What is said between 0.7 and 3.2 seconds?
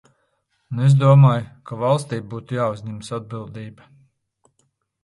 Un es domāju, ka valstij būtu jāuzņemas